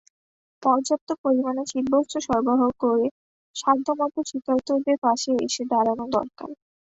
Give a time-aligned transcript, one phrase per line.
[0.63, 3.05] পর্যাপ্ত পরিমাণে শীতবস্ত্র সরবরাহ করে
[3.55, 6.49] সাধ্যমতো শীতার্তদের পাশে এসে দাঁড়ানো দরকার।